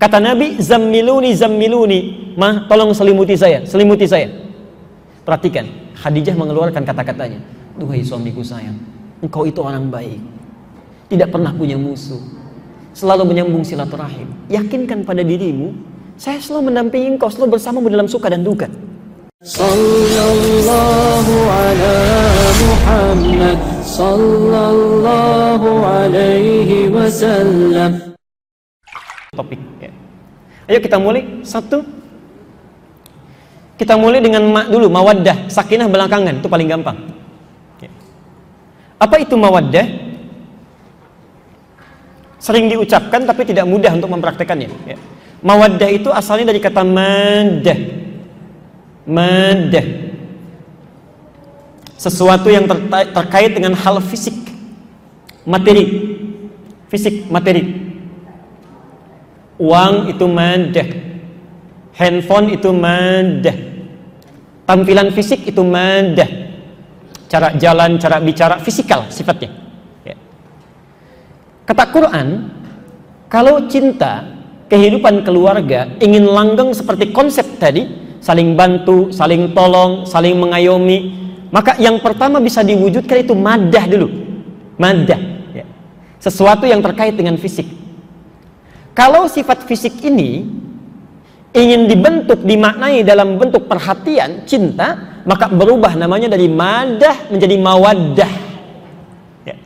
[0.00, 2.32] Kata Nabi, zammiluni zammiluni.
[2.40, 4.32] Mah, tolong selimuti saya, selimuti saya.
[5.28, 7.36] Perhatikan, Khadijah mengeluarkan kata-katanya.
[7.76, 8.80] Duhai suamiku sayang,
[9.20, 10.16] engkau itu orang baik.
[11.12, 12.16] Tidak pernah punya musuh.
[12.96, 14.24] Selalu menyambung silaturahim.
[14.48, 15.76] Yakinkan pada dirimu,
[16.16, 18.72] saya selalu mendampingi engkau, selalu bersamamu dalam suka dan duka.
[19.44, 21.96] Sallallahu ala
[22.60, 28.09] Muhammad Sallallahu alaihi wasallam
[29.40, 29.60] topik.
[29.80, 29.90] Ya.
[30.68, 31.80] Ayo kita mulai satu.
[33.80, 37.00] Kita mulai dengan ma dulu mawaddah, sakinah belakangan itu paling gampang.
[37.80, 37.88] Ya.
[39.00, 40.12] Apa itu mawaddah?
[42.36, 44.68] Sering diucapkan tapi tidak mudah untuk mempraktekannya.
[44.84, 44.96] Ya.
[45.40, 47.78] Mawaddah itu asalnya dari kata madah.
[49.08, 49.86] Madah.
[51.96, 52.80] Sesuatu yang ter
[53.12, 54.36] terkait dengan hal fisik,
[55.44, 55.84] materi,
[56.88, 57.79] fisik, materi
[59.60, 60.88] Uang itu madah.
[61.92, 63.56] Handphone itu madah.
[64.64, 66.48] Tampilan fisik itu madah.
[67.28, 69.52] Cara jalan, cara bicara, fisikal sifatnya.
[70.02, 70.16] Ya.
[71.68, 72.50] Kata Quran,
[73.28, 74.24] kalau cinta,
[74.70, 81.98] kehidupan keluarga ingin langgeng seperti konsep tadi, saling bantu, saling tolong, saling mengayomi, maka yang
[81.98, 84.08] pertama bisa diwujudkan itu madah dulu.
[84.80, 85.20] Madah.
[85.52, 85.66] Ya.
[86.22, 87.79] Sesuatu yang terkait dengan fisik.
[88.90, 90.44] Kalau sifat fisik ini
[91.50, 98.32] ingin dibentuk, dimaknai dalam bentuk perhatian, cinta, maka berubah namanya dari madah menjadi mawaddah.
[99.46, 99.56] Ya.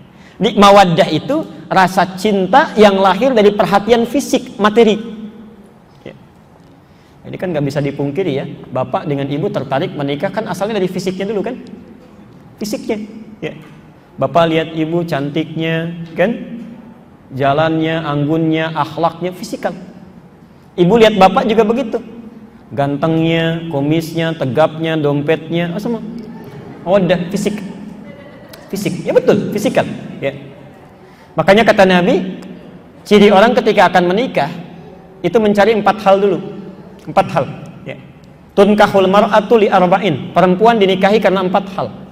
[0.40, 4.96] Di mawaddah itu rasa cinta yang lahir dari perhatian fisik, materi.
[6.04, 6.14] Ya.
[7.28, 11.28] Ini kan nggak bisa dipungkiri ya, bapak dengan ibu tertarik menikah kan asalnya dari fisiknya
[11.28, 11.56] dulu kan,
[12.60, 12.98] fisiknya.
[13.44, 13.54] Ya.
[14.14, 16.53] Bapak lihat ibu cantiknya, kan?
[17.32, 19.72] Jalannya, anggunnya, akhlaknya, fisikal.
[20.74, 22.02] Ibu lihat bapak juga begitu.
[22.74, 26.02] Gantengnya, komisnya, tegapnya, dompetnya, oh semua.
[26.84, 27.56] Ada fisik.
[28.68, 29.06] Fisik.
[29.06, 29.86] Ya betul, fisikal.
[30.18, 30.34] Ya.
[31.38, 32.42] Makanya kata Nabi,
[33.06, 34.50] ciri orang ketika akan menikah
[35.24, 36.38] itu mencari empat hal dulu.
[37.08, 37.44] Empat hal.
[37.86, 37.96] Ya.
[38.52, 40.34] Tunkahul mar'atu li arba'in.
[40.34, 42.03] Perempuan dinikahi karena empat hal.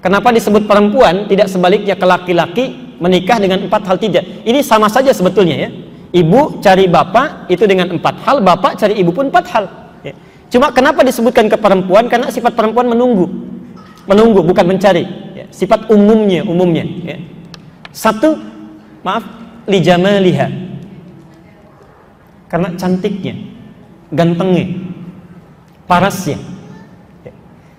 [0.00, 2.64] Kenapa disebut perempuan tidak sebaliknya ke laki-laki
[3.00, 4.24] menikah dengan empat hal tidak.
[4.44, 5.70] Ini sama saja sebetulnya ya.
[6.10, 9.64] Ibu cari bapak itu dengan empat hal, bapak cari ibu pun empat hal.
[10.04, 10.14] Ya.
[10.52, 12.10] Cuma kenapa disebutkan ke perempuan?
[12.10, 13.30] Karena sifat perempuan menunggu,
[14.04, 15.06] menunggu bukan mencari.
[15.38, 15.46] Ya.
[15.48, 16.84] Sifat umumnya, umumnya.
[17.06, 17.16] Ya.
[17.94, 18.36] Satu,
[19.06, 19.22] maaf,
[19.70, 20.48] liha,
[22.50, 23.34] karena cantiknya,
[24.10, 24.66] gantengnya,
[25.86, 26.42] parasnya.
[27.22, 27.32] Ya.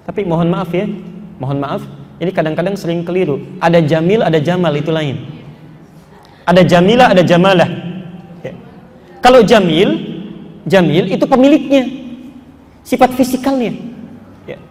[0.08, 0.88] Tapi mohon maaf ya,
[1.36, 1.84] mohon maaf,
[2.22, 3.42] ini kadang-kadang sering keliru.
[3.58, 5.18] Ada jamil, ada jamal itu lain.
[6.46, 7.70] Ada jamilah, ada jamalah.
[8.46, 8.54] Ya.
[9.26, 9.90] Kalau jamil,
[10.70, 11.90] jamil itu pemiliknya,
[12.86, 13.74] sifat fisikalnya.
[14.46, 14.62] Ya.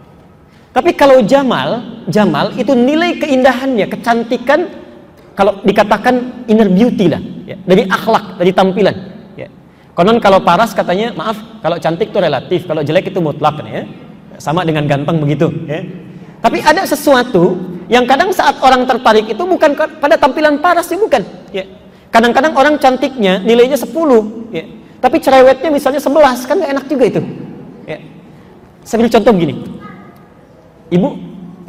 [0.70, 4.70] Tapi kalau jamal, jamal itu nilai keindahannya, kecantikan.
[5.34, 7.58] Kalau dikatakan inner beauty lah, ya.
[7.66, 8.94] dari akhlak, dari tampilan.
[9.34, 9.50] Ya.
[9.98, 11.34] Konon kalau paras katanya, maaf,
[11.66, 13.90] kalau cantik itu relatif, kalau jelek itu mutlak, ya.
[14.38, 15.50] Sama dengan ganteng begitu.
[15.66, 15.82] Ya.
[16.40, 17.60] Tapi ada sesuatu
[17.92, 21.20] yang kadang saat orang tertarik itu bukan pada tampilan paras sih bukan.
[21.52, 21.68] Ya.
[22.08, 24.64] Kadang-kadang orang cantiknya nilainya 10, ya.
[25.00, 27.20] Tapi cerewetnya misalnya 11, kan gak enak juga itu.
[27.86, 27.98] Ya.
[28.82, 29.54] Saya beri contoh begini.
[30.90, 31.08] Ibu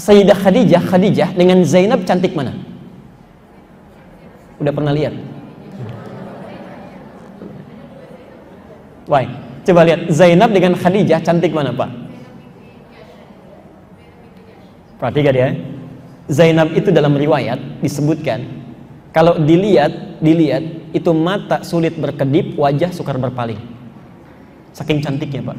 [0.02, 2.58] Sayyidah Khadijah, Khadijah dengan Zainab cantik mana?
[4.58, 5.14] Udah pernah lihat?
[9.06, 9.30] Why?
[9.62, 12.01] Coba lihat Zainab dengan Khadijah cantik mana, Pak?
[15.02, 15.50] Perhatikan ya.
[16.30, 18.62] Zainab itu dalam riwayat disebutkan
[19.12, 23.60] kalau dilihat, dilihat itu mata sulit berkedip, wajah sukar berpaling.
[24.72, 25.58] Saking cantiknya, Pak.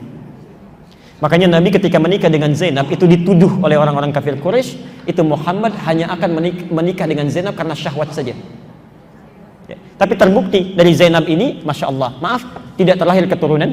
[1.20, 6.10] Makanya Nabi ketika menikah dengan Zainab itu dituduh oleh orang-orang kafir Quraisy itu Muhammad hanya
[6.16, 6.31] akan
[6.72, 8.34] menikah dengan Zainab karena syahwat saja.
[9.70, 9.76] Ya.
[10.00, 12.42] Tapi terbukti dari Zainab ini, masya Allah, maaf,
[12.75, 13.70] tidak terlahir keturunan.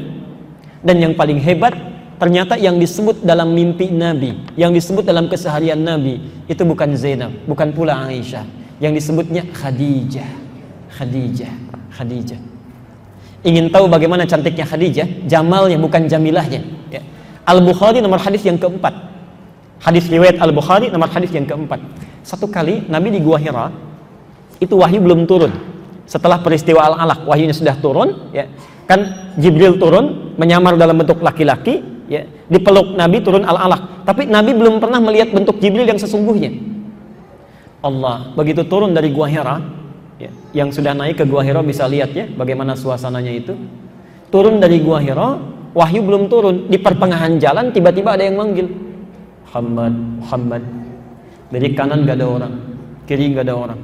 [0.84, 1.74] Dan yang paling hebat,
[2.20, 6.20] Ternyata yang disebut dalam mimpi Nabi, yang disebut dalam keseharian Nabi,
[6.52, 8.44] itu bukan Zainab, bukan pula Aisyah.
[8.84, 10.28] Yang disebutnya Khadijah.
[11.00, 11.54] Khadijah.
[11.96, 12.40] Khadijah.
[13.48, 15.32] Ingin tahu bagaimana cantiknya Khadijah?
[15.32, 16.60] Jamalnya bukan jamilahnya.
[16.92, 17.00] Ya.
[17.48, 18.92] Al-Bukhari nomor hadis yang keempat.
[19.80, 21.80] Hadis riwayat Al-Bukhari nomor hadis yang keempat.
[22.20, 23.72] Satu kali Nabi di Gua Hira,
[24.60, 25.56] itu wahyu belum turun.
[26.04, 28.44] Setelah peristiwa Al-Alaq, wahyunya sudah turun, ya.
[28.84, 31.80] Kan Jibril turun menyamar dalam bentuk laki-laki,
[32.10, 34.04] ya dipeluk Nabi turun al-alaq.
[34.04, 36.52] Tapi Nabi belum pernah melihat bentuk Jibril yang sesungguhnya.
[37.80, 39.62] Allah begitu turun dari Gua Hira
[40.20, 43.54] ya, yang sudah naik ke Gua Hira bisa lihat ya bagaimana suasananya itu.
[44.30, 45.42] Turun dari gua Hira
[45.74, 46.70] wahyu belum turun.
[46.70, 48.70] Di pertengahan jalan tiba-tiba ada yang manggil.
[49.50, 50.64] Muhammad Muhammad.
[51.50, 52.54] Dari kanan gak ada orang
[53.10, 53.80] kiri gak ada orang.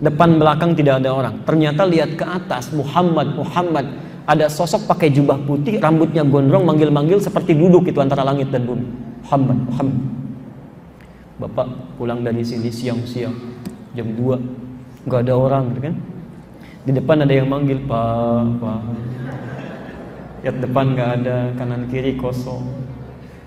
[0.00, 1.44] Depan belakang tidak ada orang.
[1.44, 3.86] Ternyata lihat ke atas Muhammad Muhammad
[4.24, 8.84] ada sosok pakai jubah putih rambutnya gondrong manggil-manggil seperti duduk itu antara langit dan bumi.
[9.24, 10.00] Muhammad Muhammad.
[11.34, 11.66] Bapak
[12.00, 13.34] pulang dari sini siang-siang
[13.92, 15.94] jam 2 nggak ada orang gitu kan?
[16.84, 18.80] Di depan ada yang manggil pak pak.
[20.44, 22.64] Lihat depan nggak ada kanan kiri kosong.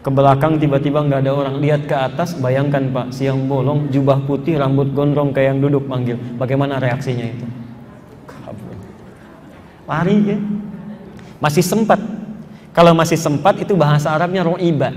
[0.06, 1.56] Ke belakang tiba-tiba nggak ada orang.
[1.58, 6.22] Lihat ke atas bayangkan pak siang bolong jubah putih rambut gondrong kayak yang duduk manggil.
[6.38, 7.46] Bagaimana reaksinya itu?
[8.30, 8.78] Kabur.
[9.90, 10.38] Lari ya
[11.38, 12.00] masih sempat
[12.74, 14.94] kalau masih sempat itu bahasa Arabnya roiba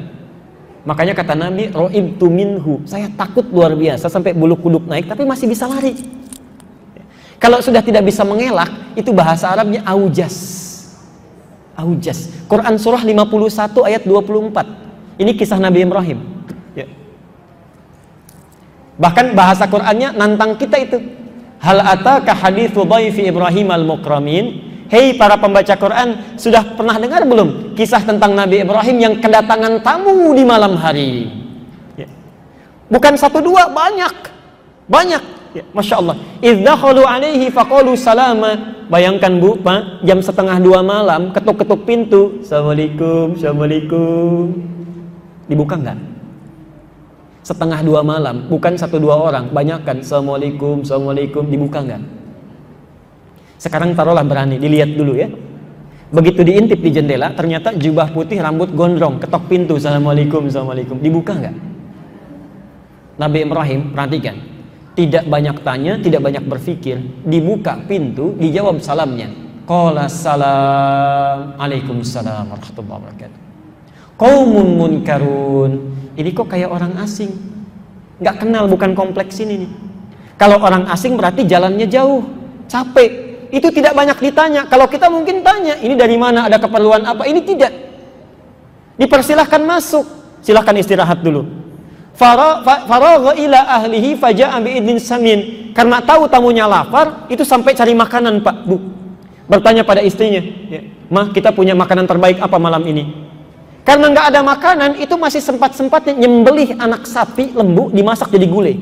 [0.85, 5.29] makanya kata Nabi roib tu minhu saya takut luar biasa sampai bulu kuduk naik tapi
[5.29, 5.97] masih bisa lari
[7.41, 10.37] kalau sudah tidak bisa mengelak itu bahasa Arabnya aujas
[11.77, 14.81] aujas Quran surah 51 ayat 24
[15.21, 16.25] ini kisah Nabi Ibrahim.
[16.73, 16.89] Ya.
[18.97, 20.97] Bahkan bahasa Qur'annya nantang kita itu.
[21.61, 24.70] Hal ataka hadithu dhaifi Ibrahim al-mukramin?
[24.91, 30.35] Hei para pembaca Quran, sudah pernah dengar belum kisah tentang Nabi Ibrahim yang kedatangan tamu
[30.35, 31.31] di malam hari?
[31.95, 32.11] Ya.
[32.91, 34.11] Bukan satu dua, banyak.
[34.91, 35.23] Banyak.
[35.55, 36.19] Ya, Masya Allah.
[36.43, 38.83] Izdakhalu alaihi faqalu salama.
[38.91, 42.43] Bayangkan bu, pak, jam setengah dua malam, ketuk-ketuk pintu.
[42.43, 44.59] Assalamualaikum, Assalamualaikum.
[45.47, 45.99] Dibuka enggak?
[47.47, 50.03] Setengah dua malam, bukan satu dua orang, banyak kan?
[50.03, 52.03] Assalamualaikum, Assalamualaikum, dibuka enggak?
[53.61, 55.29] Sekarang taruhlah berani, dilihat dulu ya.
[56.11, 61.57] Begitu diintip di jendela, ternyata jubah putih, rambut gondrong, ketok pintu, Assalamualaikum, Assalamualaikum, dibuka enggak?
[63.21, 64.37] Nabi Ibrahim, perhatikan,
[64.97, 69.29] tidak banyak tanya, tidak banyak berpikir, dibuka pintu, dijawab salamnya.
[69.69, 73.41] Qala salam, Waalaikumsalam warahmatullahi wabarakatuh.
[74.19, 75.73] Kaumun munkarun.
[76.17, 77.31] Ini kok kayak orang asing?
[78.19, 79.71] Nggak kenal bukan kompleks ini nih.
[80.41, 82.25] Kalau orang asing berarti jalannya jauh
[82.67, 84.67] capek itu tidak banyak ditanya.
[84.71, 86.47] Kalau kita mungkin tanya ini dari mana?
[86.47, 87.27] Ada keperluan apa?
[87.27, 87.73] Ini tidak.
[88.97, 90.07] Dipersilahkan masuk.
[90.41, 91.45] Silahkan istirahat dulu.
[93.37, 94.17] Ila ahlihi
[95.73, 98.77] karena tahu tamunya lapar itu sampai cari makanan pak bu.
[99.51, 100.39] Bertanya pada istrinya
[100.71, 100.81] ya,
[101.11, 103.31] mah kita punya makanan terbaik apa malam ini?
[103.83, 108.77] Karena nggak ada makanan, itu masih sempat-sempatnya nyembelih anak sapi lembu dimasak jadi gulai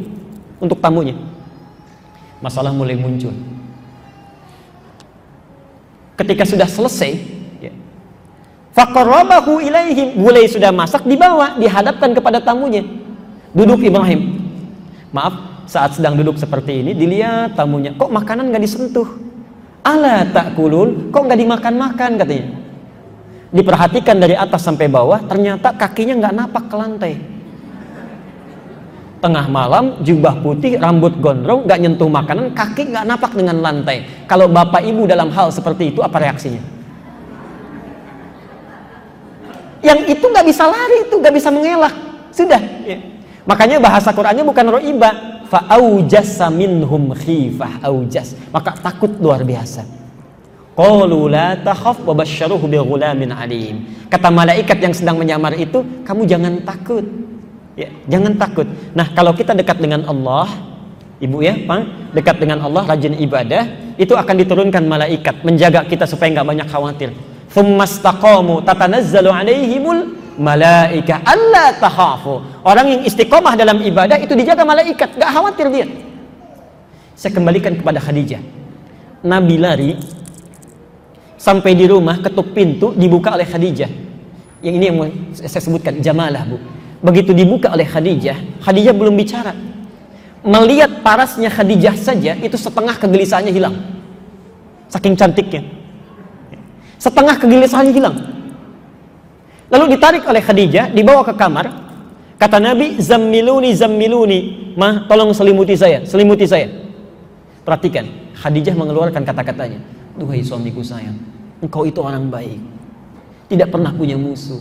[0.60, 1.14] untuk tamunya.
[2.42, 3.32] Masalah mulai muncul.
[6.18, 7.14] Ketika sudah selesai,
[7.62, 7.70] ya,
[8.74, 12.82] fakarabahu ilaihim, gulai sudah masak dibawa, dihadapkan kepada tamunya.
[13.54, 14.50] Duduk Ibrahim.
[15.14, 19.06] Maaf, saat sedang duduk seperti ini, dilihat tamunya, kok makanan nggak disentuh?
[19.86, 22.68] Ala tak kulun, kok nggak dimakan-makan katanya
[23.48, 27.12] diperhatikan dari atas sampai bawah ternyata kakinya nggak napak ke lantai
[29.18, 34.26] tengah malam jubah putih rambut gondrong nggak nyentuh makanan kaki nggak napak dengan lantai.
[34.30, 36.62] Kalau bapak ibu dalam hal seperti itu apa reaksinya?
[39.82, 41.94] Yang itu nggak bisa lari itu nggak bisa mengelak.
[42.34, 42.62] Sudah.
[42.86, 42.98] Ya.
[43.48, 45.10] makanya bahasa Qurannya bukan roiba.
[45.48, 48.36] Fa'aujasa minhum khifah aujas.
[48.52, 49.80] Maka takut luar biasa.
[50.76, 53.88] Qalu la takhaf wa basyaruhu bi ghulamin alim.
[54.12, 57.02] Kata malaikat yang sedang menyamar itu, kamu jangan takut.
[57.78, 58.66] Ya, jangan takut.
[58.90, 60.50] Nah, kalau kita dekat dengan Allah,
[61.22, 66.34] Ibu ya, Pak, dekat dengan Allah, rajin ibadah, itu akan diturunkan malaikat menjaga kita supaya
[66.34, 67.14] nggak banyak khawatir.
[67.54, 72.42] Tsumastaqamu tatanazzalu alaihimul malaika alla takhafu.
[72.66, 75.86] Orang yang istiqomah dalam ibadah itu dijaga malaikat, nggak khawatir dia.
[77.14, 78.42] Saya kembalikan kepada Khadijah.
[79.22, 79.90] Nabi lari
[81.38, 83.86] Sampai di rumah ketuk pintu dibuka oleh Khadijah.
[84.58, 84.96] Yang ini yang
[85.38, 86.58] saya sebutkan jamalah bu.
[86.98, 89.54] Begitu dibuka oleh Khadijah, Khadijah belum bicara.
[90.42, 93.76] Melihat parasnya Khadijah saja itu setengah kegelisahannya hilang.
[94.90, 95.62] Saking cantiknya.
[96.98, 98.16] Setengah kegelisahannya hilang.
[99.68, 101.70] Lalu ditarik oleh Khadijah, dibawa ke kamar.
[102.38, 104.72] Kata Nabi, zammiluni zammiluni.
[104.78, 106.70] Mah, tolong selimuti saya, selimuti saya.
[107.66, 108.06] Perhatikan,
[108.38, 111.14] Khadijah mengeluarkan kata-katanya Duhai suamiku sayang,
[111.62, 112.58] engkau itu orang baik.
[113.46, 114.58] Tidak pernah punya musuh.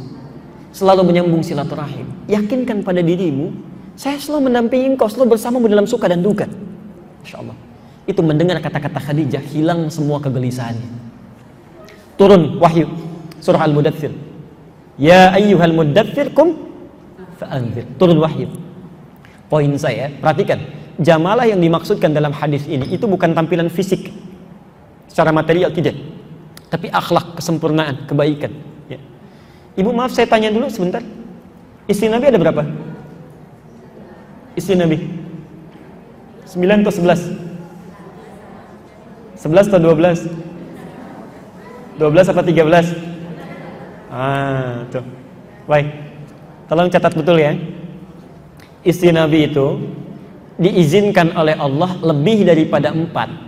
[0.76, 2.06] Selalu menyambung silaturahim.
[2.30, 3.56] Yakinkan pada dirimu,
[3.98, 6.46] saya selalu mendampingi engkau, selalu bersamamu dalam suka dan duka.
[7.34, 7.58] Allah.
[8.08, 10.88] Itu mendengar kata-kata Khadijah, hilang semua kegelisahannya.
[12.16, 12.88] Turun wahyu.
[13.44, 14.16] Surah Al-Mudathir.
[14.98, 16.56] Ya ayyuhal mudathir kum
[17.38, 17.86] fa'anzir.
[18.00, 18.50] Turun wahyu.
[19.52, 20.58] Poin saya, perhatikan.
[20.98, 24.10] Jamalah yang dimaksudkan dalam hadis ini itu bukan tampilan fisik
[25.06, 25.94] secara material tidak
[26.68, 28.52] tapi akhlak, kesempurnaan, kebaikan.
[29.78, 31.06] Ibu maaf saya tanya dulu sebentar.
[31.86, 32.66] Istri Nabi ada berapa?
[34.58, 34.98] Istri Nabi?
[36.50, 37.38] 9 atau 11?
[39.38, 40.26] 11 atau 12?
[42.02, 42.98] 12 apa 13?
[44.10, 45.06] Ah, tuh.
[45.70, 45.88] Baik.
[46.66, 47.54] Tolong catat betul ya.
[48.82, 49.78] Istri Nabi itu
[50.58, 53.48] diizinkan oleh Allah lebih daripada empat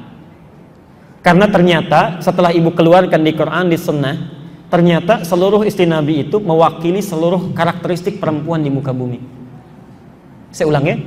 [1.20, 4.16] karena ternyata setelah ibu keluarkan di Quran di Sunnah,
[4.70, 9.20] ternyata seluruh istri Nabi itu mewakili seluruh karakteristik perempuan di muka bumi.
[10.54, 10.98] Saya ulang ya.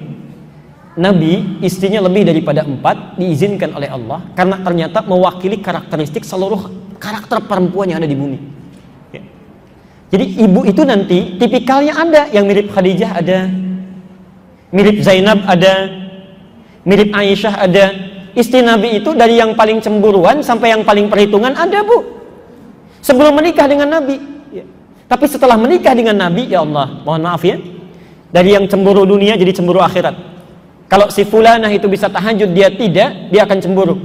[0.93, 6.69] Nabi istrinya lebih daripada empat diizinkan oleh Allah karena ternyata mewakili karakteristik seluruh
[7.01, 8.39] karakter perempuan yang ada di bumi.
[9.15, 9.23] Ya.
[10.13, 13.49] Jadi ibu itu nanti tipikalnya ada yang mirip Khadijah ada,
[14.69, 15.89] mirip Zainab ada,
[16.85, 17.85] mirip Aisyah ada,
[18.37, 22.22] istri Nabi itu dari yang paling cemburuan sampai yang paling perhitungan ada bu
[23.03, 24.17] sebelum menikah dengan Nabi.
[24.53, 24.65] Ya.
[25.11, 27.59] tapi setelah menikah dengan Nabi ya Allah mohon maaf ya.
[28.33, 30.17] Dari yang cemburu dunia jadi cemburu akhirat.
[30.89, 33.97] Kalau si fulanah itu bisa tahajud dia tidak dia akan cemburu.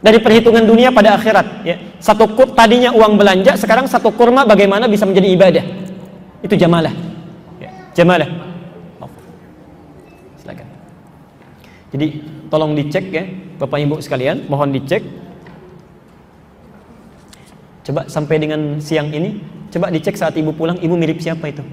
[0.00, 1.76] Dari perhitungan dunia pada akhirat ya.
[2.00, 5.64] satu kur, tadinya uang belanja sekarang satu kurma bagaimana bisa menjadi ibadah?
[6.40, 6.94] Itu jamalah.
[7.60, 7.68] Ya.
[7.92, 8.50] jamalah.
[11.90, 13.26] Jadi tolong dicek ya
[13.58, 15.02] Bapak Ibu sekalian mohon dicek
[17.86, 19.40] coba sampai dengan siang ini
[19.72, 21.64] coba dicek saat ibu pulang ibu mirip siapa itu?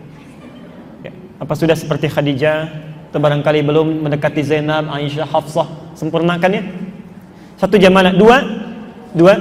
[1.04, 1.12] Ya.
[1.42, 2.88] apa sudah seperti Khadijah?
[3.08, 5.96] Atau barangkali belum mendekati Zainab Aisyah Hafsah?
[5.96, 6.64] Sempurnakan ya.
[7.56, 8.12] Satu jamalah.
[8.12, 8.38] Dua.
[9.16, 9.34] Dua.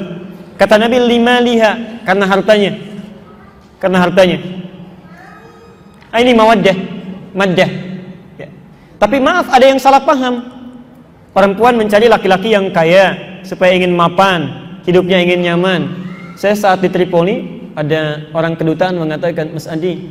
[0.54, 2.00] Kata Nabi lima liha.
[2.06, 2.78] Karena hartanya.
[3.82, 4.38] Karena hartanya.
[6.14, 6.76] Ah, ini mawaddah.
[7.36, 7.70] Maddah.
[8.40, 8.48] Ya.
[8.96, 10.40] tapi maaf ada yang salah paham.
[11.36, 13.12] Perempuan mencari laki-laki yang kaya
[13.44, 14.48] supaya ingin mapan,
[14.88, 16.05] hidupnya ingin nyaman.
[16.36, 20.04] Saya saat di Tripoli ada orang kedutaan mengatakan, Mas Andi,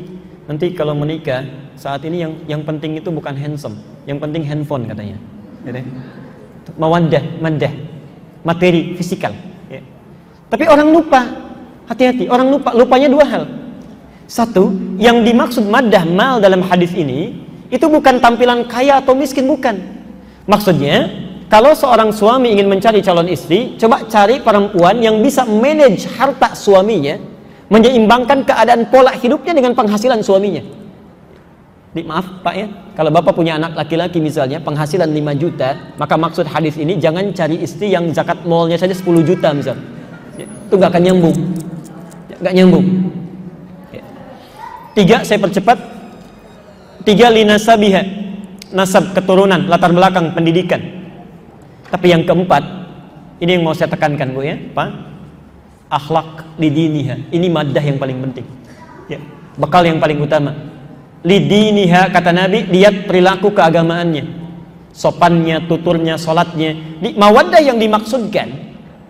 [0.49, 1.45] nanti kalau menikah
[1.77, 3.77] saat ini yang yang penting itu bukan handsome,
[4.09, 5.17] yang penting handphone katanya.
[5.65, 5.81] Gitu.
[6.81, 7.73] Mawadah, mandah,
[8.41, 9.31] materi, fisikal.
[9.69, 9.85] Ya.
[10.49, 11.21] Tapi orang lupa,
[11.85, 13.43] hati-hati, orang lupa, lupanya dua hal.
[14.25, 19.95] Satu, yang dimaksud madah mal dalam hadis ini itu bukan tampilan kaya atau miskin, bukan
[20.45, 21.09] Maksudnya,
[21.55, 27.15] kalau seorang suami ingin mencari calon istri, coba cari perempuan yang bisa manage harta suaminya,
[27.71, 30.59] menyeimbangkan keadaan pola hidupnya dengan penghasilan suaminya.
[31.95, 32.67] Di, maaf Pak ya,
[32.99, 37.63] kalau Bapak punya anak laki-laki misalnya, penghasilan 5 juta, maka maksud hadis ini jangan cari
[37.63, 39.79] istri yang zakat molnya saja 10 juta misal.
[40.35, 41.35] Ya, itu nggak akan nyambung.
[42.27, 42.85] Ya, nggak nyambung.
[43.95, 44.03] Ya.
[44.91, 45.79] Tiga, saya percepat.
[47.07, 48.03] Tiga, linasabiha
[48.75, 50.94] nasab keturunan, latar belakang pendidikan.
[51.95, 52.59] Tapi yang keempat,
[53.39, 55.15] ini yang mau saya tekankan Bu ya, Pak.
[55.87, 57.31] Akhlak lidiniha.
[57.31, 58.43] Ini madah yang paling penting.
[59.07, 59.23] Ya,
[59.55, 60.51] bekal yang paling utama.
[61.23, 64.27] Lidiniha kata Nabi, lihat perilaku keagamaannya.
[64.91, 66.75] Sopannya, tuturnya, salatnya.
[66.99, 68.51] Di mawaddah yang dimaksudkan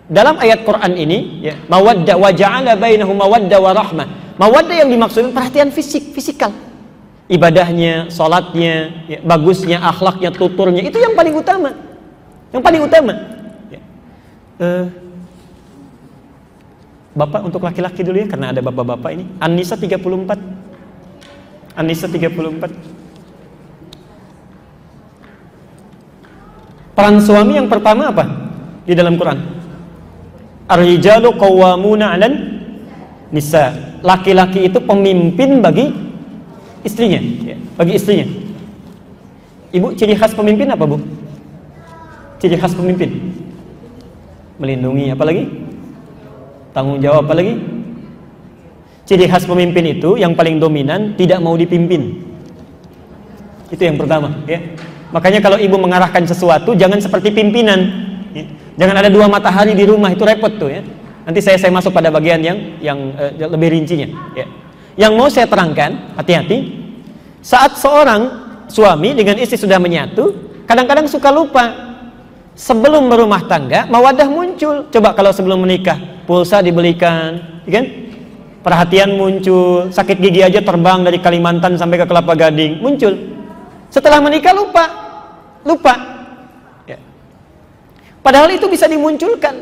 [0.06, 4.06] dalam ayat Quran ini, ya, mawaddah wa ja'ala bainahum mawaddah wa rahmah.
[4.38, 6.54] Mawaddah yang dimaksudkan perhatian fisik, fisikal
[7.26, 8.74] ibadahnya, sholatnya,
[9.10, 11.85] ya, bagusnya, akhlaknya, tuturnya itu yang paling utama.
[12.56, 13.12] Yang paling utama.
[13.68, 13.80] Ya.
[14.56, 14.88] Uh,
[17.16, 19.24] Bapak untuk laki-laki dulu ya karena ada bapak-bapak ini.
[19.40, 20.36] An-Nisa 34.
[21.72, 22.76] An-Nisa 34.
[26.92, 28.24] Peran suami yang pertama apa
[28.84, 29.40] di dalam Quran?
[30.68, 32.32] Ar-rijalu qawwamuna 'alan
[33.32, 33.72] nisa.
[34.04, 35.88] Laki-laki itu pemimpin bagi
[36.84, 38.28] istrinya, ya, bagi istrinya.
[39.72, 41.00] Ibu ciri khas pemimpin apa bu?
[42.36, 43.32] Ciri khas pemimpin
[44.56, 45.44] melindungi apa lagi?
[46.72, 47.56] Tanggung jawab apa lagi?
[49.06, 52.20] Ciri khas pemimpin itu yang paling dominan tidak mau dipimpin.
[53.70, 54.60] Itu yang pertama, ya.
[55.14, 57.80] Makanya kalau ibu mengarahkan sesuatu jangan seperti pimpinan.
[58.34, 58.44] Ya.
[58.76, 60.82] Jangan ada dua matahari di rumah itu repot tuh ya.
[61.24, 64.10] Nanti saya saya masuk pada bagian yang yang uh, lebih rincinya.
[64.34, 64.46] Ya.
[64.96, 66.72] Yang mau saya terangkan, hati-hati,
[67.44, 68.26] saat seorang
[68.66, 70.34] suami dengan istri sudah menyatu,
[70.66, 71.85] kadang-kadang suka lupa.
[72.56, 74.88] Sebelum berumah tangga, mawadah muncul.
[74.88, 77.86] Coba kalau sebelum menikah, pulsa dibelikan, ya kan?
[78.64, 83.12] Perhatian muncul, sakit gigi aja terbang dari Kalimantan sampai ke Kelapa Gading, muncul.
[83.92, 84.84] Setelah menikah lupa,
[85.68, 85.94] lupa.
[86.88, 86.96] Ya.
[88.24, 89.52] Padahal itu bisa dimunculkan,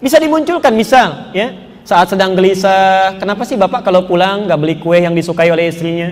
[0.00, 1.52] bisa dimunculkan misal, ya
[1.84, 6.08] saat sedang gelisah, kenapa sih bapak kalau pulang nggak beli kue yang disukai oleh istrinya?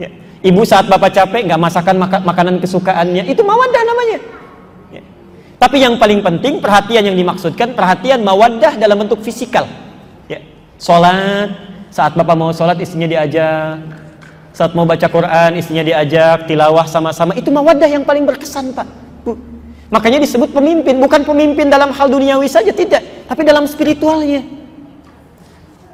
[0.00, 0.08] Ya.
[0.40, 4.37] Ibu saat bapak capek nggak masakan mak makanan kesukaannya, itu mawadah namanya.
[5.58, 9.66] Tapi yang paling penting perhatian yang dimaksudkan perhatian mawaddah dalam bentuk fisikal.
[10.30, 10.38] Ya.
[10.78, 11.50] Salat,
[11.90, 13.82] saat Bapak mau salat istrinya diajak.
[14.54, 17.34] Saat mau baca Quran istrinya diajak, tilawah sama-sama.
[17.34, 18.86] Itu mawaddah yang paling berkesan, Pak.
[19.26, 19.34] Bu.
[19.90, 24.44] Makanya disebut pemimpin, bukan pemimpin dalam hal duniawi saja tidak, tapi dalam spiritualnya.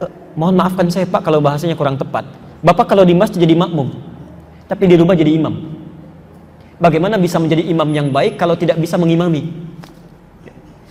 [0.02, 2.26] Uh, mohon maafkan saya Pak kalau bahasanya kurang tepat.
[2.58, 3.94] Bapak kalau di masjid jadi makmum,
[4.66, 5.73] tapi di rumah jadi imam.
[6.74, 9.46] Bagaimana bisa menjadi imam yang baik kalau tidak bisa mengimami?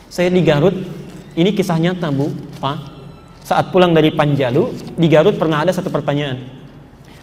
[0.07, 0.71] Saya di Garut,
[1.35, 2.31] ini kisah nyata Bu,
[2.63, 2.93] Pak.
[3.43, 6.39] Saat pulang dari Panjalu, di Garut pernah ada satu pertanyaan.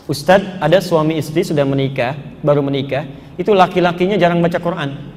[0.04, 3.08] Ustadz, ada suami istri sudah menikah, baru menikah,
[3.40, 5.08] itu laki-lakinya jarang baca Quran.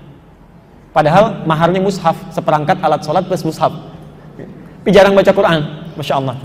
[0.95, 3.73] Padahal maharnya mushaf, seperangkat alat sholat plus mushaf.
[4.79, 5.59] Tapi jarang baca Quran,
[6.00, 6.38] Masya Allah.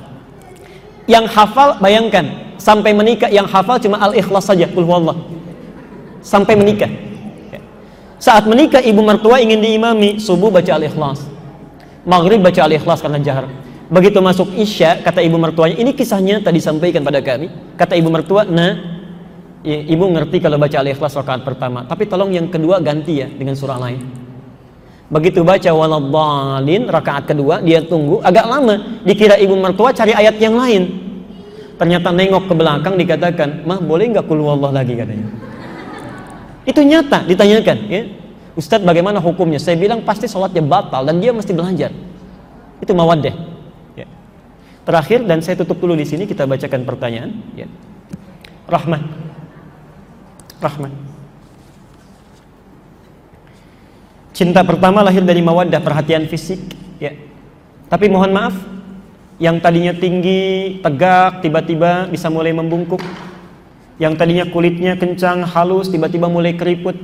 [1.06, 5.37] Yang hafal, bayangkan, sampai menikah yang hafal cuma al-ikhlas saja, Allah
[6.22, 6.90] sampai menikah.
[8.18, 11.22] Saat menikah ibu mertua ingin diimami, subuh baca Al-Ikhlas.
[12.02, 13.46] Maghrib baca Al-Ikhlas karena jahar.
[13.88, 17.48] Begitu masuk Isya, kata ibu mertuanya, ini kisahnya tadi sampaikan pada kami.
[17.78, 18.74] Kata ibu mertua, nah,
[19.62, 23.54] ya, ibu ngerti kalau baca Al-Ikhlas rakaat pertama, tapi tolong yang kedua ganti ya dengan
[23.54, 24.02] surah lain.
[25.08, 30.52] Begitu baca waladhalin rakaat kedua, dia tunggu agak lama, dikira ibu mertua cari ayat yang
[30.52, 30.84] lain.
[31.80, 35.47] Ternyata nengok ke belakang dikatakan, "Mah, boleh nggak kul Allah lagi?" katanya.
[36.68, 38.02] Itu nyata ditanyakan, ya.
[38.52, 39.56] Ustadz bagaimana hukumnya?
[39.56, 41.88] Saya bilang pasti sholatnya batal dan dia mesti belajar.
[42.82, 43.32] Itu mawadah.
[43.96, 44.04] Ya.
[44.84, 47.30] Terakhir dan saya tutup dulu di sini kita bacakan pertanyaan.
[47.56, 47.64] Ya.
[48.68, 49.00] Rahman.
[50.60, 50.92] Rahman.
[54.36, 56.60] Cinta pertama lahir dari mawadah, perhatian fisik.
[57.00, 57.16] Ya.
[57.88, 58.54] Tapi mohon maaf,
[59.40, 63.00] yang tadinya tinggi, tegak, tiba-tiba bisa mulai membungkuk
[63.98, 66.94] yang tadinya kulitnya kencang, halus, tiba-tiba mulai keriput.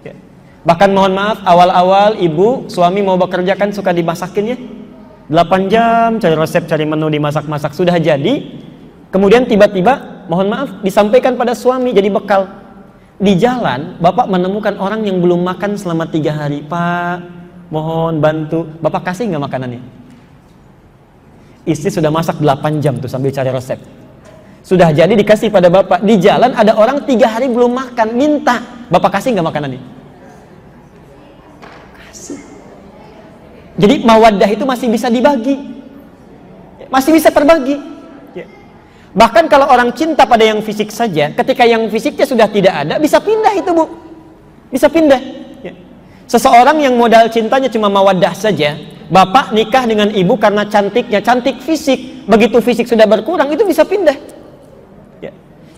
[0.00, 0.16] Ya.
[0.64, 4.58] Bahkan mohon maaf, awal-awal ibu, suami mau bekerja kan suka dimasakin ya.
[5.28, 8.48] 8 jam cari resep, cari menu dimasak-masak sudah jadi.
[9.12, 12.48] Kemudian tiba-tiba, mohon maaf, disampaikan pada suami jadi bekal.
[13.20, 16.64] Di jalan, bapak menemukan orang yang belum makan selama tiga hari.
[16.64, 17.28] Pak,
[17.68, 18.72] mohon bantu.
[18.80, 19.84] Bapak kasih nggak makanannya?
[21.68, 24.01] Istri sudah masak 8 jam tuh sambil cari resep
[24.62, 26.06] sudah jadi dikasih pada bapak.
[26.06, 28.62] Di jalan ada orang tiga hari belum makan, minta.
[28.86, 29.86] Bapak kasih nggak makanan ini?
[32.06, 32.38] Kasih.
[33.74, 35.58] Jadi mawadah itu masih bisa dibagi.
[36.86, 37.74] Masih bisa terbagi.
[38.38, 38.46] Ya.
[39.18, 43.18] Bahkan kalau orang cinta pada yang fisik saja, ketika yang fisiknya sudah tidak ada, bisa
[43.18, 43.90] pindah itu bu.
[44.70, 45.20] Bisa pindah.
[45.66, 45.74] Ya.
[46.30, 48.78] Seseorang yang modal cintanya cuma mawadah saja,
[49.10, 52.30] bapak nikah dengan ibu karena cantiknya, cantik fisik.
[52.30, 54.31] Begitu fisik sudah berkurang, itu bisa pindah.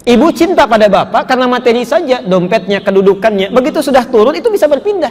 [0.05, 3.49] Ibu cinta pada bapak karena materi saja, dompetnya, kedudukannya.
[3.49, 5.09] Begitu sudah turun itu bisa berpindah.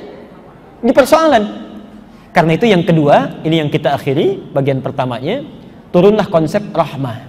[0.86, 1.44] Ini persoalan.
[2.30, 5.42] Karena itu yang kedua, ini yang kita akhiri bagian pertamanya,
[5.90, 7.26] turunlah konsep rahmah.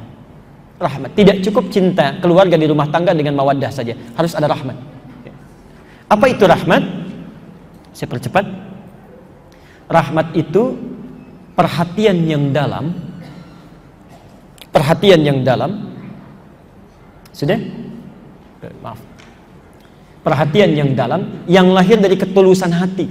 [0.77, 1.17] Rahmat.
[1.17, 4.77] Tidak cukup cinta keluarga di rumah tangga dengan mawaddah saja, harus ada rahmat.
[6.13, 6.85] Apa itu rahmat?
[7.97, 8.45] Saya percepat.
[9.89, 10.77] Rahmat itu
[11.57, 12.93] perhatian yang dalam,
[14.69, 15.94] perhatian yang dalam
[17.35, 17.59] sudah?
[18.81, 19.03] Maaf.
[20.25, 23.11] Perhatian yang dalam, yang lahir dari ketulusan hati.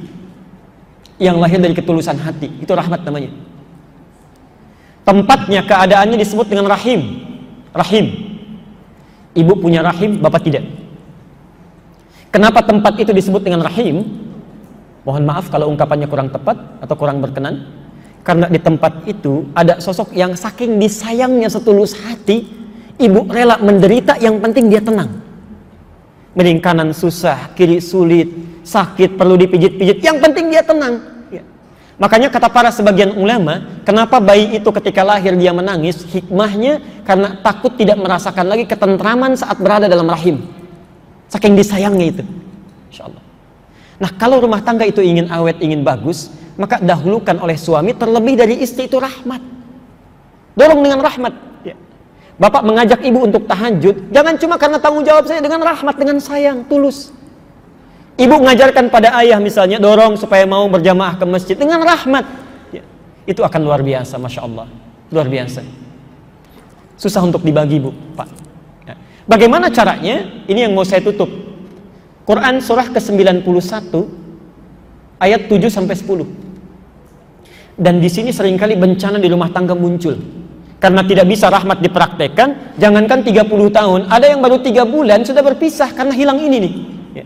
[1.22, 3.30] Yang lahir dari ketulusan hati, itu rahmat namanya.
[5.06, 7.22] Tempatnya, keadaannya disebut dengan rahim.
[7.76, 8.06] Rahim.
[9.38, 10.66] Ibu punya rahim, bapak tidak.
[12.34, 14.02] Kenapa tempat itu disebut dengan rahim?
[15.06, 17.68] Mohon maaf kalau ungkapannya kurang tepat atau kurang berkenan.
[18.24, 22.63] Karena di tempat itu ada sosok yang saking disayangnya setulus hati,
[22.98, 25.10] Ibu rela menderita, yang penting dia tenang.
[26.34, 28.30] Mending kanan susah, kiri sulit,
[28.66, 31.02] sakit, perlu dipijit-pijit, yang penting dia tenang.
[31.30, 31.46] Ya.
[32.02, 37.78] Makanya kata para sebagian ulama, kenapa bayi itu ketika lahir dia menangis, hikmahnya karena takut
[37.78, 40.42] tidak merasakan lagi ketentraman saat berada dalam rahim.
[41.30, 42.24] Saking disayangnya itu.
[42.90, 43.10] Insya.
[44.02, 48.62] Nah kalau rumah tangga itu ingin awet, ingin bagus, maka dahulukan oleh suami terlebih dari
[48.62, 49.42] istri itu rahmat.
[50.58, 51.53] Dorong dengan rahmat.
[52.34, 56.66] Bapak mengajak ibu untuk tahajud, jangan cuma karena tanggung jawab saya dengan rahmat, dengan sayang,
[56.66, 57.14] tulus.
[58.18, 62.26] Ibu mengajarkan pada ayah misalnya, dorong supaya mau berjamaah ke masjid dengan rahmat.
[62.74, 62.82] Ya,
[63.30, 64.66] itu akan luar biasa, Masya Allah.
[65.14, 65.62] Luar biasa.
[66.98, 68.30] Susah untuk dibagi, Bu, Pak.
[68.90, 68.98] Ya.
[69.30, 70.26] Bagaimana caranya?
[70.50, 71.30] Ini yang mau saya tutup.
[72.26, 73.46] Quran surah ke-91
[75.22, 77.78] ayat 7 sampai 10.
[77.78, 80.43] Dan di sini sering kali bencana di rumah tangga muncul
[80.84, 85.96] karena tidak bisa rahmat dipraktekkan jangankan 30 tahun ada yang baru tiga bulan sudah berpisah
[85.96, 86.74] karena hilang ini nih
[87.24, 87.26] ya.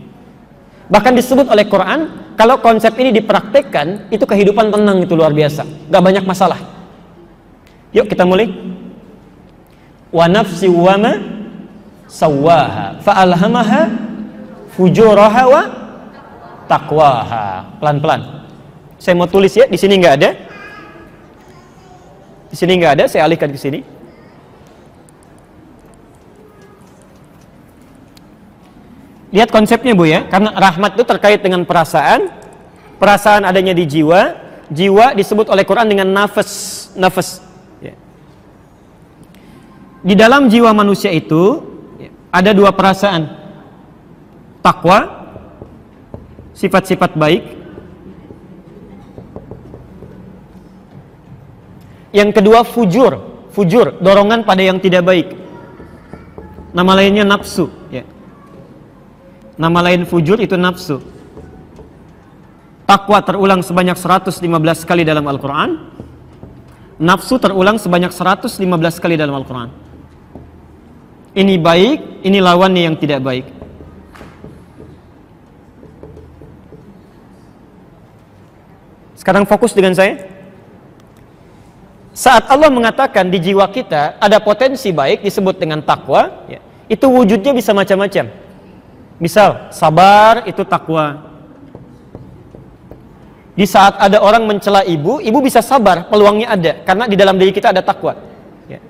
[0.86, 5.66] bahkan disebut oleh Quran kalau konsep ini dipraktekkan, itu kehidupan tenang itu luar biasa.
[5.90, 6.62] Gak banyak masalah.
[7.90, 8.46] Yuk kita mulai.
[10.14, 11.18] Wa nafsi wa ma
[12.06, 13.90] sawaha fa'alhamaha
[14.70, 15.62] fujuraha wa
[16.70, 17.74] taqwaha.
[17.82, 18.46] Pelan-pelan.
[19.02, 20.30] Saya mau tulis ya, di sini nggak ada.
[22.48, 23.80] Di sini nggak ada, saya alihkan ke sini.
[29.28, 32.32] Lihat konsepnya Bu ya, karena rahmat itu terkait dengan perasaan.
[32.96, 34.34] Perasaan adanya di jiwa,
[34.72, 36.50] jiwa disebut oleh Quran dengan nafas,
[36.96, 37.44] nafas.
[37.84, 37.94] Ya.
[40.00, 41.60] Di dalam jiwa manusia itu
[42.00, 43.28] ya, ada dua perasaan.
[44.64, 45.28] Takwa,
[46.56, 47.57] sifat-sifat baik.
[52.08, 53.12] Yang kedua fujur,
[53.52, 55.28] fujur, dorongan pada yang tidak baik.
[56.72, 58.04] Nama lainnya nafsu, ya.
[59.58, 61.02] Nama lain fujur itu nafsu.
[62.88, 64.40] Takwa terulang sebanyak 115
[64.88, 65.76] kali dalam Al-Quran.
[66.96, 68.56] Nafsu terulang sebanyak 115
[68.96, 69.68] kali dalam Al-Quran.
[71.36, 73.46] Ini baik, ini lawannya yang tidak baik.
[79.18, 80.37] Sekarang fokus dengan saya.
[82.18, 86.58] Saat Allah mengatakan di jiwa kita ada potensi baik disebut dengan takwa, ya,
[86.90, 88.26] itu wujudnya bisa macam-macam.
[89.22, 91.30] Misal, sabar itu takwa.
[93.54, 97.54] Di saat ada orang mencela ibu, ibu bisa sabar, peluangnya ada karena di dalam diri
[97.54, 98.18] kita ada takwa.
[98.66, 98.82] Ya.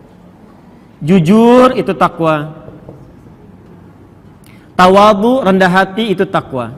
[1.05, 2.65] Jujur itu takwa.
[4.73, 6.73] Tawadu, rendah hati itu takwa.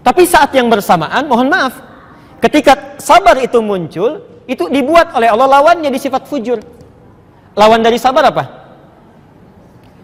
[0.00, 1.91] Tapi saat yang bersamaan, mohon maaf,
[2.42, 6.58] ketika sabar itu muncul, itu dibuat oleh Allah lawannya di sifat fujur.
[7.54, 8.44] Lawan dari sabar apa?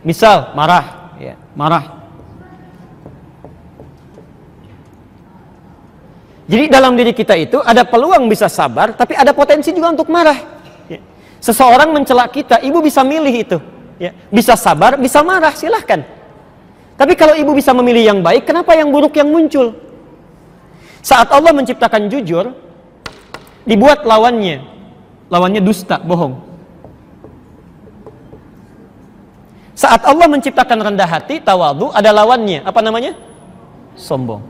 [0.06, 1.98] Misal marah, ya, marah.
[6.48, 10.38] Jadi dalam diri kita itu ada peluang bisa sabar, tapi ada potensi juga untuk marah.
[10.88, 11.04] Ya.
[11.44, 13.58] Seseorang mencela kita, ibu bisa milih itu.
[14.00, 14.16] Ya.
[14.32, 16.00] Bisa sabar, bisa marah, silahkan.
[16.96, 19.76] Tapi kalau ibu bisa memilih yang baik, kenapa yang buruk yang muncul?
[21.08, 22.52] Saat Allah menciptakan jujur,
[23.64, 24.60] dibuat lawannya.
[25.32, 26.36] Lawannya dusta, bohong.
[29.72, 32.60] Saat Allah menciptakan rendah hati, tawadu, ada lawannya.
[32.60, 33.16] Apa namanya?
[33.96, 34.44] Sombong.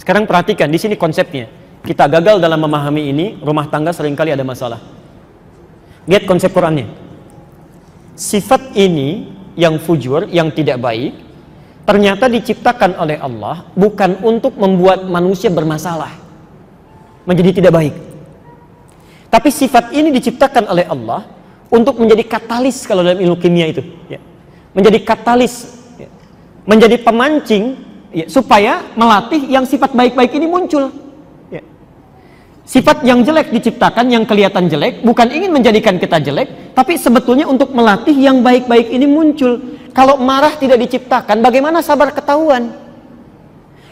[0.00, 1.52] Sekarang perhatikan, di sini konsepnya.
[1.84, 4.80] Kita gagal dalam memahami ini, rumah tangga sering kali ada masalah.
[6.08, 6.88] Lihat konsep Qurannya.
[8.16, 9.28] Sifat ini
[9.60, 11.23] yang fujur, yang tidak baik,
[11.84, 16.12] ternyata diciptakan oleh Allah bukan untuk membuat manusia bermasalah.
[17.24, 17.94] Menjadi tidak baik.
[19.32, 21.24] Tapi sifat ini diciptakan oleh Allah
[21.72, 24.20] untuk menjadi katalis kalau dalam ilmu kimia itu, ya.
[24.76, 26.06] menjadi katalis, ya.
[26.62, 27.74] menjadi pemancing
[28.14, 31.03] ya, supaya melatih yang sifat baik-baik ini muncul.
[32.64, 37.76] Sifat yang jelek diciptakan, yang kelihatan jelek, bukan ingin menjadikan kita jelek, tapi sebetulnya untuk
[37.76, 39.60] melatih yang baik-baik ini muncul.
[39.92, 42.72] Kalau marah tidak diciptakan, bagaimana sabar ketahuan?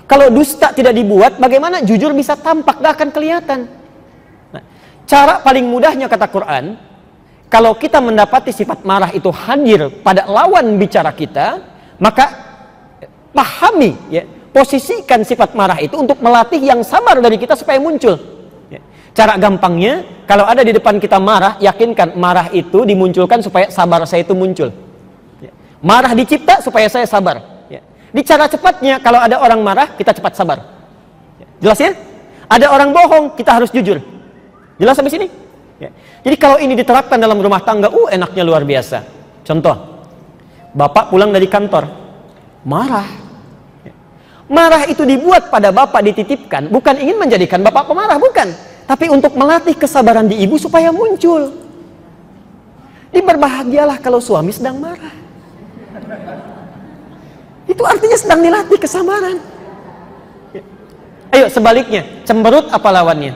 [0.08, 3.60] Kalau dusta tidak dibuat, bagaimana jujur bisa tampak, gak akan kelihatan.
[5.04, 6.80] Cara paling mudahnya kata Quran,
[7.52, 11.60] kalau kita mendapati sifat marah itu hadir pada lawan bicara kita,
[12.00, 12.24] maka
[13.36, 18.31] pahami ya, posisikan sifat marah itu untuk melatih yang sabar dari kita supaya muncul.
[19.12, 19.16] Ya.
[19.20, 24.24] Cara gampangnya, kalau ada di depan kita marah, yakinkan marah itu dimunculkan supaya sabar saya
[24.24, 24.72] itu muncul.
[25.44, 25.52] Ya.
[25.84, 27.68] Marah dicipta supaya saya sabar.
[27.68, 27.84] Ya.
[28.08, 30.58] Di cara cepatnya, kalau ada orang marah, kita cepat sabar.
[31.60, 31.92] Jelas ya?
[32.48, 34.00] Ada orang bohong, kita harus jujur.
[34.80, 35.26] Jelas sampai sini?
[35.76, 35.92] Ya.
[36.24, 39.04] Jadi kalau ini diterapkan dalam rumah tangga, uh enaknya luar biasa.
[39.44, 39.76] Contoh,
[40.72, 41.84] bapak pulang dari kantor,
[42.64, 43.08] marah.
[43.84, 43.92] Ya.
[44.48, 48.71] Marah itu dibuat pada bapak dititipkan, bukan ingin menjadikan bapak pemarah, bukan.
[48.86, 51.54] Tapi untuk melatih kesabaran di ibu supaya muncul.
[53.12, 55.14] Ini berbahagialah kalau suami sedang marah.
[57.68, 59.38] Itu artinya sedang dilatih kesabaran.
[61.32, 63.32] Ayo sebaliknya, cemberut apa lawannya?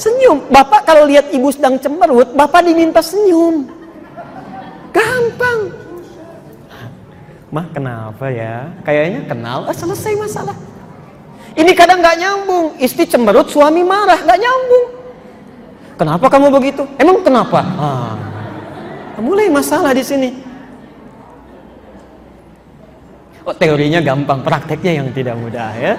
[0.00, 0.48] Senyum.
[0.48, 3.68] Bapak kalau lihat ibu sedang cemberut, bapak diminta senyum.
[4.94, 5.74] Gampang.
[7.48, 8.72] Mah kenapa ya?
[8.84, 10.56] Kayaknya kenal, ah, selesai masalah.
[11.58, 12.66] Ini kadang nggak nyambung.
[12.78, 14.86] Istri cemberut, suami marah, nggak nyambung.
[15.98, 16.86] Kenapa kamu begitu?
[16.94, 17.58] Emang kenapa?
[17.74, 18.14] Ah,
[19.18, 20.30] mulai masalah di sini.
[23.42, 25.98] Oh, teorinya gampang, prakteknya yang tidak mudah ya.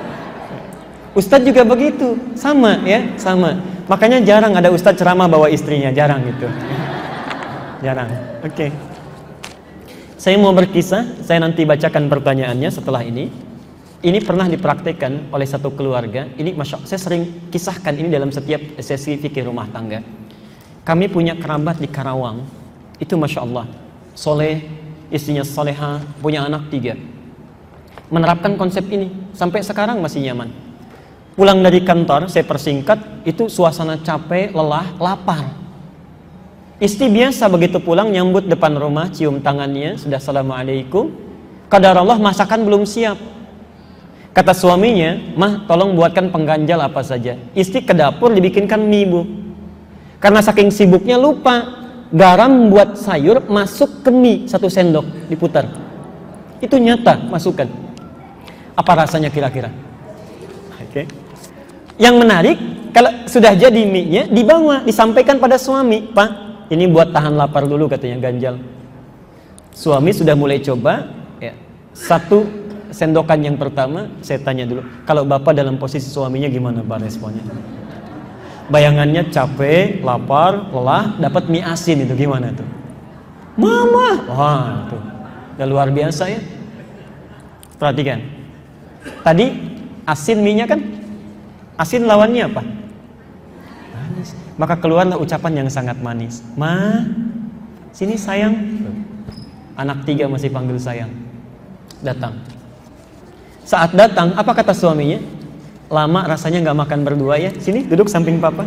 [1.17, 3.59] Ustadz juga begitu, sama ya, sama.
[3.91, 6.47] Makanya jarang ada ustadz ceramah bawa istrinya, jarang gitu.
[7.83, 8.07] jarang.
[8.45, 8.53] Oke.
[8.53, 8.69] Okay.
[10.15, 13.48] Saya mau berkisah, saya nanti bacakan pertanyaannya setelah ini.
[13.99, 16.23] Ini pernah dipraktekkan oleh satu keluarga.
[16.39, 19.99] Ini masya saya sering kisahkan ini dalam setiap sesi fikih rumah tangga.
[20.87, 22.47] Kami punya kerabat di Karawang.
[22.95, 23.67] Itu masya Allah,
[24.15, 24.63] soleh,
[25.11, 26.95] istrinya soleha, punya anak tiga.
[28.07, 30.47] Menerapkan konsep ini sampai sekarang masih nyaman.
[31.35, 35.55] Pulang dari kantor, saya persingkat, itu suasana capek, lelah, lapar.
[36.79, 41.11] Istri biasa begitu pulang nyambut depan rumah, cium tangannya, sudah assalamualaikum.
[41.67, 43.38] Kadar Allah masakan belum siap.
[44.39, 47.35] Kata suaminya, mah tolong buatkan pengganjal apa saja.
[47.59, 49.27] Istri ke dapur dibikinkan mie bu.
[50.15, 51.67] Karena saking sibuknya lupa,
[52.15, 55.67] garam buat sayur masuk ke mie satu sendok diputar.
[56.63, 57.67] Itu nyata masukkan.
[58.79, 59.75] Apa rasanya kira-kira?
[60.87, 60.87] Oke.
[60.87, 61.05] Okay.
[61.99, 62.57] Yang menarik,
[62.95, 66.15] kalau sudah jadi mie-nya, dibawa, disampaikan pada suami.
[66.15, 66.29] Pak,
[66.71, 68.55] ini buat tahan lapar dulu katanya ganjal.
[69.75, 71.11] Suami sudah mulai coba,
[71.43, 71.51] ya.
[71.91, 77.41] Satu sendokan yang pertama, saya tanya dulu, kalau bapak dalam posisi suaminya gimana pak responnya?
[78.69, 82.67] Bayangannya capek, lapar, lelah, dapat mie asin itu gimana tuh?
[83.57, 84.97] Mama, wah itu,
[85.57, 86.41] udah luar biasa ya.
[87.81, 88.21] Perhatikan,
[89.25, 89.51] tadi
[90.05, 90.99] asin mie-nya kan
[91.79, 92.59] Asin lawannya apa?
[93.95, 94.35] Manis.
[94.59, 96.43] Maka keluarlah ucapan yang sangat manis.
[96.59, 97.07] Ma,
[97.95, 98.51] sini sayang.
[99.79, 101.07] Anak tiga masih panggil sayang.
[102.03, 102.35] Datang.
[103.69, 105.21] Saat datang, apa kata suaminya?
[105.93, 107.53] Lama rasanya nggak makan berdua ya.
[107.61, 108.65] Sini duduk samping papa.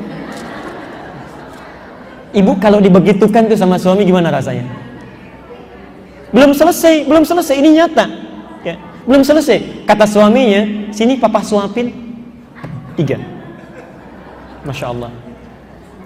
[2.31, 4.63] Ibu kalau dibegitukan tuh sama suami gimana rasanya?
[6.31, 7.55] Belum selesai, belum selesai.
[7.59, 8.07] Ini nyata.
[8.63, 9.83] Ya, belum selesai.
[9.91, 11.91] Kata suaminya, sini papa suapin.
[12.95, 13.19] Tiga.
[14.63, 15.11] Masya Allah.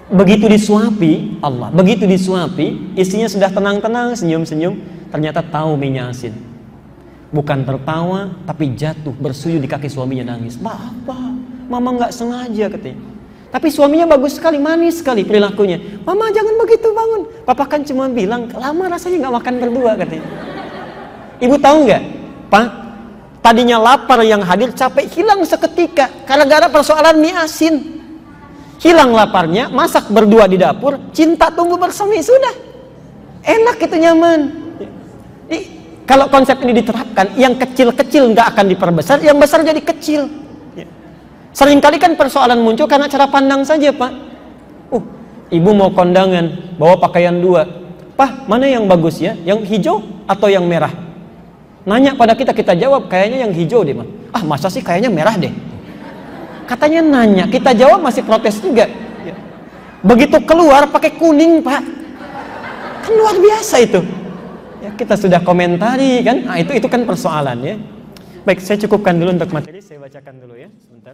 [0.09, 4.79] Begitu disuapi Allah, begitu disuapi, istrinya sudah tenang-tenang, senyum-senyum,
[5.11, 6.46] ternyata tahu minyak asin.
[7.27, 10.55] Bukan tertawa, tapi jatuh bersujud di kaki suaminya nangis.
[10.55, 11.35] Bapak,
[11.67, 13.03] mama nggak sengaja katanya.
[13.47, 15.79] Tapi suaminya bagus sekali, manis sekali perilakunya.
[16.03, 17.21] Mama jangan begitu bangun.
[17.47, 20.27] Papa kan cuma bilang, lama rasanya nggak makan berdua katanya.
[21.43, 22.03] Ibu tahu nggak,
[22.47, 22.67] Pak?
[23.43, 27.75] Tadinya lapar yang hadir capek hilang seketika gara-gara persoalan mie asin.
[28.83, 32.55] Hilang laparnya, masak berdua di dapur, cinta tunggu bersama sudah.
[33.47, 34.39] Enak itu nyaman.
[36.07, 40.31] Kalau konsep ini diterapkan, yang kecil-kecil nggak akan diperbesar, yang besar jadi kecil.
[41.51, 44.11] Seringkali kan persoalan muncul karena cara pandang saja, Pak.
[44.87, 45.03] Uh,
[45.51, 47.67] ibu mau kondangan, bawa pakaian dua.
[48.15, 49.35] Pak, mana yang bagus ya?
[49.43, 49.99] Yang hijau
[50.31, 50.95] atau yang merah?
[51.83, 54.07] Nanya pada kita, kita jawab kayaknya yang hijau deh, mah.
[54.31, 55.51] Ah, masa sih kayaknya merah deh.
[56.71, 58.87] Katanya nanya, kita jawab masih protes juga.
[59.27, 59.35] Ya.
[60.07, 61.83] Begitu keluar pakai kuning, Pak.
[63.03, 63.99] Kan luar biasa itu.
[64.97, 66.41] Kita sudah komentari kan?
[66.41, 67.77] Nah, itu itu kan persoalan ya.
[68.41, 71.13] Baik, saya cukupkan dulu untuk materi, saya bacakan dulu ya, sebentar.